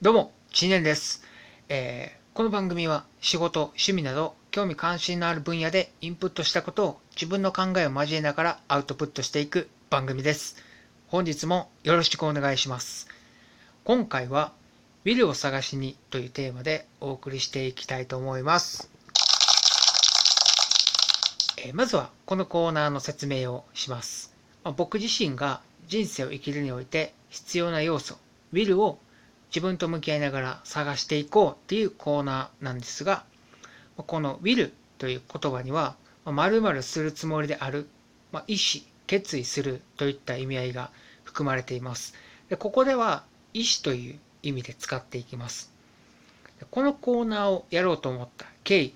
[0.00, 1.24] どうも、ちねんです、
[1.68, 10.62] えーこの番組は仕事、趣味など興味関心のある分野でインプットしたことを自分の考えを交えながらアウトプットしていく番組です。
[11.08, 13.08] 本日もよろしくお願いします。
[13.82, 14.52] 今回は
[15.04, 18.88] ウィルを探しにというテーマでお送りしていきたいと思います。
[21.56, 24.32] えーまずはこのコーナーの説明をします。
[24.62, 28.16] まあ僕自身が人生を生きるにおいて必要な要素、
[28.52, 29.00] ウィルを
[29.48, 33.24] 自分と向き合いながら探していこうっていうコーナーなんですが、
[33.96, 37.88] この will という言葉には、〇〇するつもりである、
[38.32, 40.90] まあ、意思、決意するといった意味合いが
[41.24, 42.14] 含まれています。
[42.48, 45.72] でここでは意思という意味で使っていきます。
[46.60, 48.94] でこのコーナーをやろうと思った経緯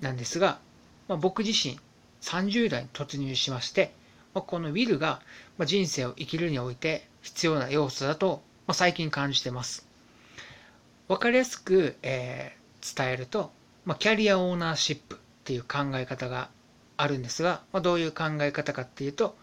[0.00, 0.58] なんですが、
[1.06, 1.78] まあ、僕自身
[2.22, 3.92] 30代に突入しまして、
[4.34, 5.20] まあこの will が
[5.58, 9.86] ま人生を生きるにおいて必要な要素だとまあ最近感じてます。
[11.08, 13.52] わかりやすく、えー伝えると、
[13.84, 16.50] まあ、キャリアオーナーシップっていう考え方が
[16.96, 19.36] あるんですが、まあ、どういう考え方かっていうと、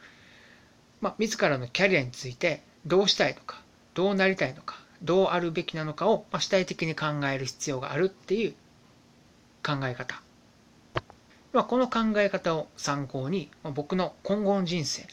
[1.01, 3.61] まあ、自らのキャリアについてどうしたいのか、
[3.93, 8.53] どうなりたいのか、どうあるべきなのかを、まあ、主体的に考える必要があるっていう
[9.65, 10.21] 考え方。
[11.51, 15.07] まあ、この考え方を参考に、まあ、僕の今後の人生、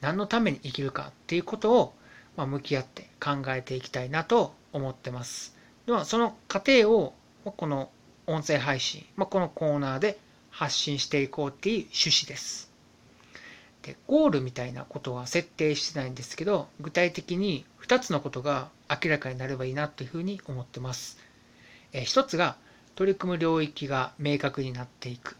[0.00, 1.94] 何のために生きるかっていうことを、
[2.36, 5.56] まあ、向き合って考えていきたいなと思ってます。
[5.86, 7.90] では、その過程を、この
[8.26, 10.18] 音声配信、まあ、このコーナーで
[10.50, 12.70] 発信していこうっていう趣旨です。
[13.82, 21.18] で、ゴールみたいなことは設定してないんですけど、具体的に2つのことが明らかになればいいなというふうに思ってます。
[21.92, 22.56] えー一つが、
[22.96, 25.36] 取り組む領域が明確になっていく。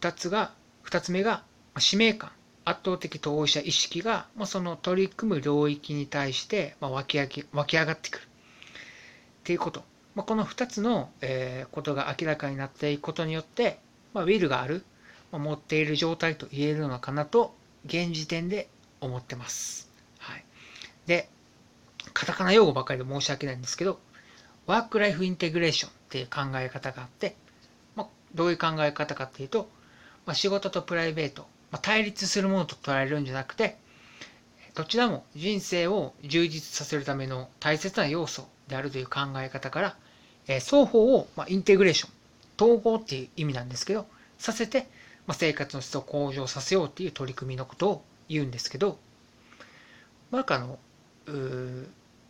[0.00, 0.52] 2つが、
[0.84, 1.44] 2つ目が、
[1.78, 2.32] 使命感。
[2.64, 8.24] 圧倒的当事者意識が、まあ、その取り組む領域に対して、まあ、湧き上げ湧き上がってくる。
[8.24, 8.28] っ
[9.44, 9.82] ていうこと、
[10.14, 13.78] まあ、この2つの、えーことが明らかになっていくことによって、
[14.14, 14.84] まあ、ウィルがある、
[15.32, 17.54] まあ、持っている状態と言えるのかなと
[17.86, 18.68] 現時点で
[19.00, 20.44] 思ってます、はい、
[21.06, 21.28] で
[22.12, 23.98] カタカナ用語ばかりで申し訳ないんですけど
[24.66, 27.34] ワークライフインテグレーションっていう考え方があって、
[27.96, 29.68] まあ、どういう考え方かっていうと、
[30.26, 33.76] まあ、仕事とプライベート、まあ、対立するものと捉えるんじゃなくて
[34.74, 39.96] どちらも人生を充実させるための大切な要素であるという考え方から、
[40.46, 42.10] え双方を、ま、インテグレーション
[42.58, 44.06] 統合っていう意味なんですけど
[44.38, 44.86] させて、
[45.26, 48.98] ま、生活の質を向上させようっていう取り組みのことを言うんですけど
[50.30, 50.78] なんかあの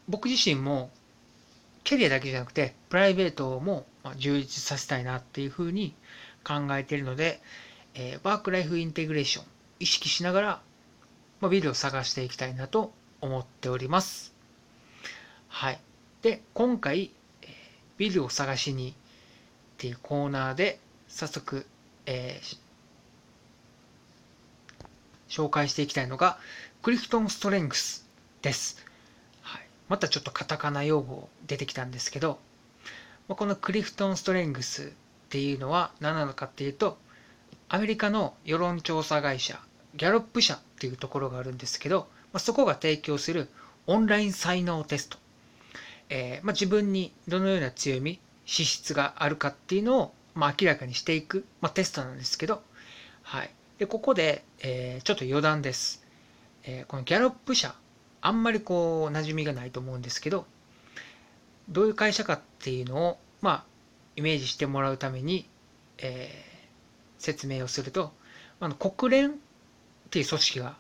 [0.08, 0.90] 僕自身も
[1.84, 3.86] キャリアだけじゃなくてプライベートも
[4.16, 5.94] 充実させたいなっていうふうに
[6.44, 7.40] 考えているので、
[7.94, 9.44] えーワークライフインテグレーション
[9.80, 10.62] 意識しながら、
[11.40, 14.32] まあ、ビルを探していきたいなと思っております。
[15.48, 15.80] はい。
[16.22, 17.10] で、今回、
[17.42, 17.48] えー
[17.98, 18.94] ビルを探しにっ
[19.78, 21.66] ていうコーナーで早速、
[22.06, 22.58] えー
[25.28, 26.38] 紹介していきたいのが
[26.82, 28.06] クリフトンストレングス
[28.42, 28.84] です。
[29.40, 32.38] はい、またちょっとカタカナ用語出てきたんですけど、
[33.28, 34.86] まあこのクリフトンストレングスっ
[35.30, 36.98] ていうのは何なのかっていうと、
[37.74, 39.58] アメリカの世論調査会社、
[39.96, 43.48] ギャロップ社っていうところがあるんですけど、まあ、そこが提供する
[43.86, 45.16] オンライン才能テスト。
[46.10, 52.62] えーまあ、自分にどのような強み、資質があるかっていうのを、まあ、明らかにしていく、まあ、テストなんですけど、
[53.22, 53.48] はい。
[53.78, 56.04] で、ここで、えーちょっと余談です。
[56.64, 57.74] えーこのギャロップ社、
[58.20, 60.44] あんまりこう、馴染みがないと思うんですけど、
[61.70, 63.64] どういう会社かっていうのを、まあ、
[64.16, 65.48] イメージしてもらうために、
[65.96, 66.51] えー
[67.22, 68.12] 説明をすると、
[68.60, 69.32] あの国連っ
[70.10, 70.76] ていう組織が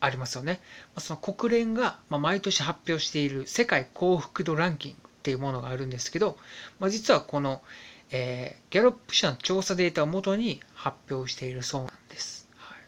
[0.00, 0.60] ありますよね。
[0.98, 6.38] その国連が毎年発表している世界幸福度ランキングっていうものがあるんですけど、
[6.78, 7.62] まあ、実はこの、
[8.10, 12.48] えーギャロップ社の調査データをもとに発表しているそうなんです。
[12.56, 12.78] はい、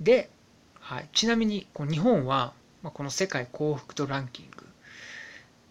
[0.00, 0.30] で、
[0.80, 4.66] はい、ちなみにこう日本は、ま、この世界幸福度ランキング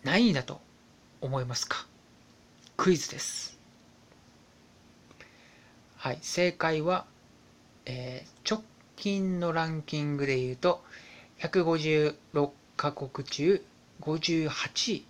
[0.03, 0.61] 何位だと
[1.19, 1.85] 思いますか？
[2.77, 3.58] クイズです。
[6.01, 7.05] はい、正解は、
[7.85, 8.63] えー直
[8.95, 10.81] 近のランキングで言うと、
[11.39, 13.61] 156カ国中
[14.01, 15.05] 58位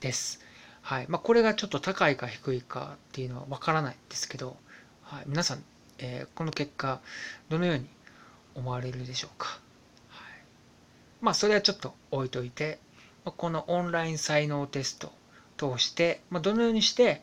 [0.00, 0.40] です。
[0.82, 1.06] はい。
[1.08, 4.56] まあ、これがちょっと高いか低いかっていうのはわからないんですけど、
[5.02, 5.62] はい、皆さん、
[5.98, 7.00] えーこの結果、
[7.48, 7.86] どのように
[8.56, 9.60] 思われるでしょうか？
[10.08, 10.32] はい、
[11.20, 12.80] まあ、それはちょっと置いといて、
[13.24, 15.12] このオンライン才能テスト
[15.62, 17.22] を通して、まあ、どのようにして、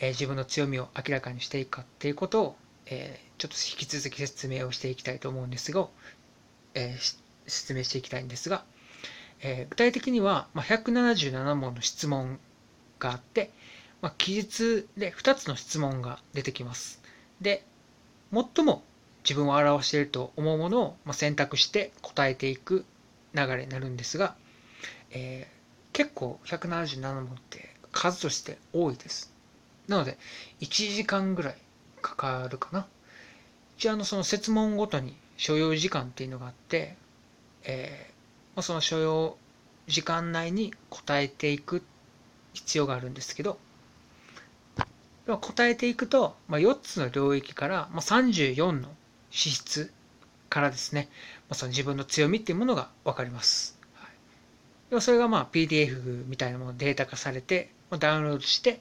[0.00, 2.56] え自分の強みを明らかにしていくかっていうことを、
[2.86, 5.88] えちょっと引き続き説明をしていきたいと思うんですが、
[6.74, 6.96] え
[7.46, 8.64] 説明していきたいんですが、
[9.42, 12.38] え、具体的には、ま、177問の質問
[12.98, 13.50] があって、
[14.00, 17.00] ま、記述で2つの質問が出てきます。
[17.40, 17.64] で、
[18.32, 18.82] 最も
[19.24, 22.84] 自分を表していると思うものを選択して答えていく
[23.34, 24.34] 流れになるんですが、
[25.10, 29.32] えー、結構177問って数として多いです。
[29.90, 30.16] なので、
[30.60, 31.56] 1時間ぐらい
[32.00, 32.86] かかるかな。
[33.76, 36.96] 一応あのその設問ごとに所要時間っていうのがあって、
[37.64, 39.36] えー、その所要
[39.88, 41.82] 時間内に答えていく
[42.52, 43.58] 必要があるんですけど、
[45.26, 48.88] 答えていくと、まあ、4つの領域から、まあ、34の
[49.32, 49.92] 資質
[50.48, 51.08] からですね、
[51.48, 53.76] まあ、その自分の強みっていうものが分かります。
[53.94, 58.80] はい、それがまあ PDF みたいなものデータ化されて、ダウンロードして、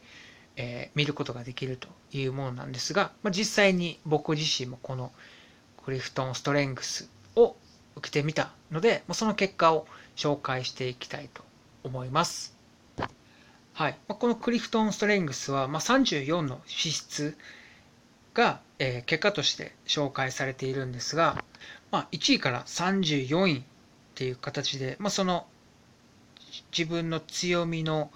[0.61, 5.13] えー、見ることができるというものなんですが、まあ、実際に僕自身もこの
[5.85, 7.56] クリフトンストレングスを
[7.95, 11.44] 受けてみたので、まあ、その結果を紹介していきたいと
[11.85, 12.53] 思います。
[13.73, 13.97] はい。
[14.09, 17.38] まあ、このクリフトンストレングスは、まあ、34の資質
[18.33, 21.41] が、えー、結果として紹介されているんですが、
[21.89, 23.63] まあ、1位から34位っ
[24.15, 25.47] ていう形で、まあ、その
[26.77, 28.11] 自分の強みの、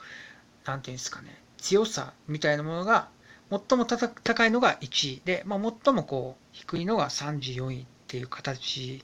[0.65, 3.09] なんていうんですかね、強さみたいなものが、
[3.49, 9.03] 最も高いのが1位で、まあ、最もこう低いのが34位っていう形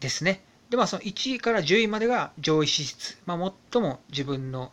[0.00, 0.42] ですね。
[0.70, 4.72] で、まあ、その1位から10位までが上位資質、まあ、最も自分の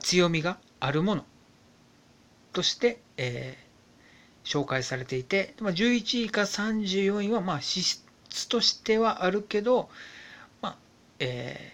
[0.00, 1.24] 強みがあるもの
[2.52, 3.64] として、えー
[4.44, 9.88] 紹介されていて、まあ、11位から34位はまあ資質としてはあるけど、
[10.60, 10.76] まあ
[11.18, 11.72] え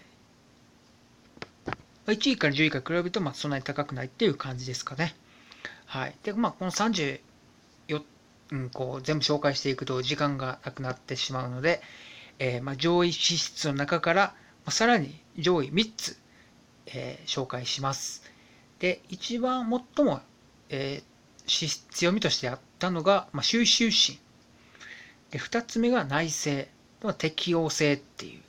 [2.07, 5.15] 1位から10位から比べるとまあそんなに高くないっていう感じですかね。
[5.85, 6.15] はい。
[6.23, 7.19] で、まあ、この34、
[8.51, 11.81] うん、こう全部紹介していくと時間がなくなってしまうので、
[12.39, 14.33] えー、まあ上位資質の中から、ま
[14.65, 16.17] あ、さらに上位3つ、
[16.87, 18.23] えー、紹介します。
[18.79, 20.21] で、一番最も、
[20.69, 24.17] えー、強みとしてあったのが、まあ、収集心。
[25.29, 26.67] で、二つ目が内政。
[27.17, 28.41] 適応性っていう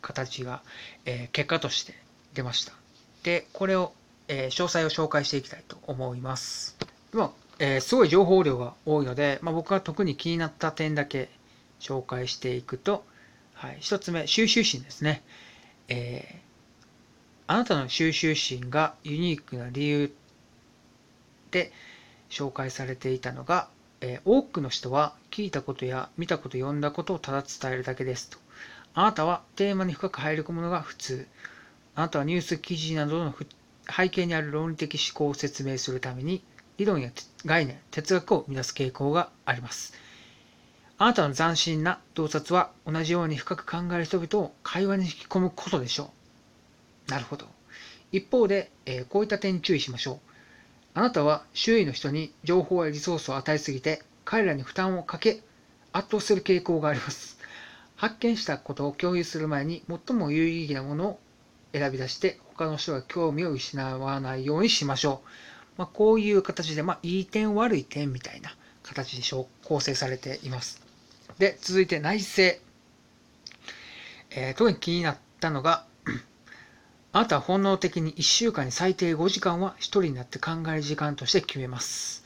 [0.00, 0.62] 形が、
[1.04, 1.94] えー、結果として
[2.34, 2.81] 出ました。
[3.22, 3.92] で、これを、
[4.28, 6.76] えー、詳細を紹介していきたいと思います。
[7.12, 11.28] まあ、えー、すごい情報量が多いので、まあ、僕が特に気になった点だけ
[11.80, 13.04] 紹介していくと、
[13.54, 15.22] はい、一つ目、収集心ですね。
[15.88, 16.38] えー、
[17.46, 20.14] あなたの収集心がユニークな理由
[21.50, 21.72] で、
[22.32, 23.68] 紹介されていたのが、
[24.00, 28.38] え、多くの人は聞いたことや見たこと読んだことをただ伝えるだけですと。
[28.94, 31.26] あなたはテーマに深く入り込むのが普通。
[31.94, 33.34] あなたはニュース記事などの
[33.94, 36.42] 背景にある論理的思考を説明するために
[36.78, 37.10] 理論や
[37.44, 39.92] 概念、哲学を生み出す傾向があります。
[40.98, 46.12] あなたの斬新な洞察は同じように深く考える人々を会話に引き込むことでしょ
[47.08, 47.10] う。
[47.10, 47.46] なるほど。
[48.10, 50.18] 一方で、えー、こういった点に注意しましょう。
[50.94, 55.42] あなたは周囲の人に情報やリソースを与えすぎて彼らに負担をかけ
[55.92, 57.38] 圧倒する傾向があります。
[57.96, 61.20] 発見したことを共有する前に最も有意義なものを
[61.72, 65.28] 選び出して他の人が興味を失わないようにしましょう。
[65.78, 70.82] まあ、こういう形で、まあ、いい点悪い点みたいな形で構成されています。
[71.38, 72.60] で、続いて内政。
[74.30, 75.84] えー、特に気になったのが
[77.12, 82.24] あなたは本能的に1週間に最低5時間は1人になって考える時間として決めます。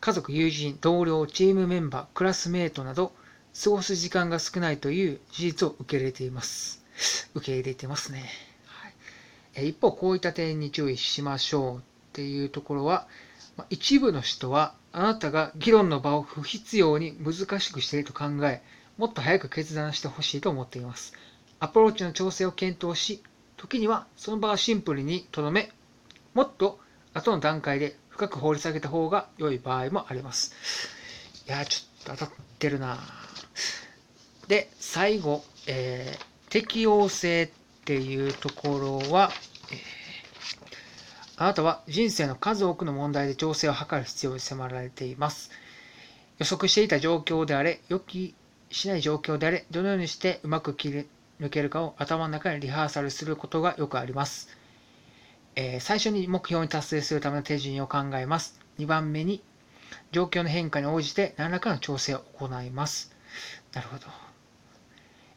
[0.00, 3.14] 家族、友人、同僚、チームメンバー、クラスメートなど、
[3.62, 6.84] 過ごす時間が少ないという事実を受け入れています。
[7.34, 8.28] 受け入れてますね。
[9.56, 11.80] 一方、こういった点に注意しましょうっ
[12.12, 13.06] ていうところは、
[13.70, 18.62] 一部の人はあなたが議論の場を不必要に難しくしていると考え、
[18.96, 21.12] もっと早く決断してほしいと思っています。
[21.60, 23.22] アプローチの調整を検討し、
[23.56, 25.70] 時にはその場はシンプルにとどめ、
[26.34, 26.80] もっと
[27.12, 30.54] 後の段階で深く掘り下げた方が良い場合もあります。
[31.46, 32.98] いやちょっと当たってるな
[34.48, 37.50] で、最後、えー、適応性
[37.84, 39.30] っていうところは、
[39.70, 39.76] え、
[41.36, 45.50] あなたは人生の数多くの問題で調整を図る必要に迫られています。
[46.38, 48.34] 予測していた状況であれ、予期
[48.70, 51.08] しない状況であれ、どのようにしてうまく切り
[51.42, 54.48] 抜けるかを頭の中でリハーサルすることがよくあります。
[55.54, 58.58] えー、最初に目標に達成するための手順を考えます。
[58.78, 59.42] 2番目に
[60.10, 63.14] 状況の変化に応じて何らかの調整を行います。
[63.74, 64.23] なるほど。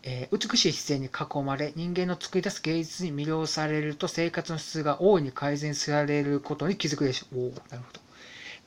[0.09, 7.39] えー、美しい自然に囲まれ人間の作り出す芸術に魅了されると生活の質が大いに改善されることに気づくでしょう。
[7.39, 7.99] おなるほど。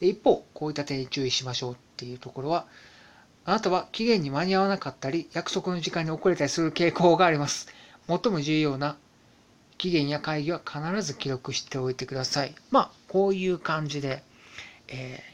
[0.01, 2.67] で一方、こういった点に注意しましょうっていうところは、
[3.47, 7.69] あなたは期限に間に合わなかったり、約束の時間に遅れたりする傾向があります。
[8.07, 8.99] 最も重要な
[9.79, 12.55] 期限や会議は必ず記録しておいてください。
[12.71, 14.23] まあ、こういう感じで、
[14.89, 15.30] えー、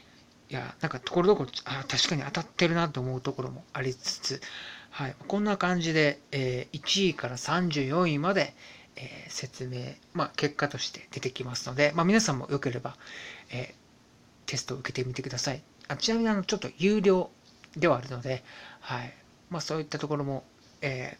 [0.49, 4.41] いや、なんかところどころ、あ確かに当たってるなと思うところもありつつ、
[4.89, 8.53] はい、こんな感じで、えー、1位から34位まで、
[8.95, 12.95] えー、説明、まあ、結果として出てきますので、まあ、皆さんもよければ、
[13.51, 13.75] え
[14.45, 15.61] テストを受けてみてください。
[15.89, 17.29] あちなみにあのちょっと有料
[17.75, 18.43] ではあるので、
[18.79, 19.13] はい
[19.49, 20.43] まあ、そういったところも、
[20.81, 21.17] え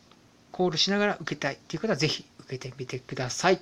[0.52, 3.60] コールしながら受けたいっていう方はぜひ受けてみてください。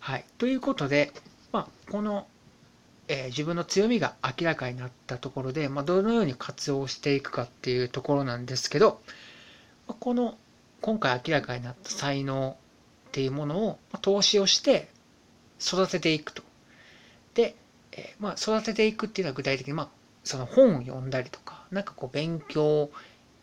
[0.00, 1.12] はい、ということで、
[1.52, 2.26] まあ、この、
[3.12, 9.00] えー、自分の強みが明らかになったところで、まあ、どのように活用していくかっていうところなんですけど、
[9.88, 10.38] まあ、この
[10.80, 12.56] 今回明らかになった才能
[13.08, 14.88] っていうものを、ま投資をして
[15.60, 16.44] 育てていくと。
[17.34, 17.56] で、
[17.90, 19.88] えー、まあ、育てていくっていうのは具体的に、まあ、
[20.22, 22.90] その本を読んだりとか、なんかこう勉強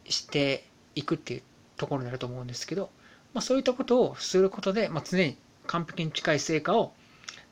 [0.08, 0.64] して
[0.96, 1.42] いくっていう
[1.76, 2.90] ところになると思うんですけど、
[3.34, 6.94] まあ、そういったことをすることで、まあ、常に完璧に近い成果を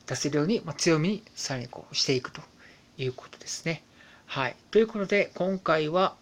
[0.06, 2.40] 出せるように、ま、強みにさらにこうしていくと
[2.98, 3.82] いうことですね。
[4.26, 4.56] はい。
[4.70, 6.14] ということで、今回は、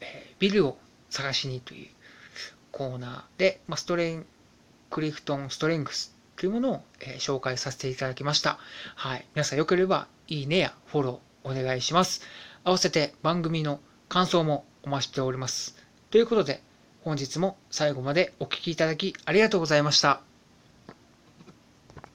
[0.00, 0.78] え、ビルを
[1.10, 1.88] 探しにという
[2.72, 4.26] コーナーで、ま、ストレン、
[4.90, 8.58] クリフトンストレングスというものを、え、紹介させていただきました。
[8.94, 9.26] はい。
[9.34, 12.22] 皆さんよければ、いいねやフォローお願いします。
[12.64, 15.76] 合わせて番組の感想もお待ちしております。
[16.10, 16.62] ということで、
[17.02, 20.29] 本日も最後までお聴きいただきありがとうございました。